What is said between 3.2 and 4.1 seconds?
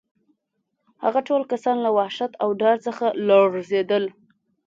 لړزېدل